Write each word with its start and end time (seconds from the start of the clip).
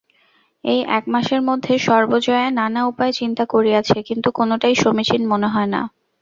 এই 0.63 0.79
একমাসের 0.97 1.41
মধ্যে 1.41 1.73
সর্বজয়া 1.79 2.43
নানা 2.51 2.81
উপায় 2.85 3.13
চিন্তা 3.19 3.43
করিয়াছে 3.45 3.97
কিন্তু 4.07 4.29
কোনোটাই 4.31 4.75
সমীচীন 4.75 5.21
মনে 5.31 5.47
হয় 5.47 5.69
না। 5.75 5.81